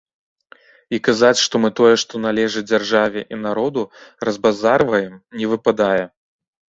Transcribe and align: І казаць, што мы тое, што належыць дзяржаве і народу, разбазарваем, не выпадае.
І 0.97 0.99
казаць, 1.07 1.43
што 1.47 1.55
мы 1.65 1.69
тое, 1.81 1.91
што 2.03 2.21
належыць 2.25 2.65
дзяржаве 2.71 3.21
і 3.37 3.41
народу, 3.45 3.81
разбазарваем, 4.31 5.13
не 5.43 5.51
выпадае. 5.53 6.03